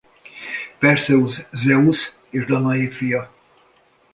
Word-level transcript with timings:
Perszeusz 0.79 1.47
Zeusz 1.51 2.19
és 2.29 2.45
Danaé 2.45 2.87
fia. 2.89 3.31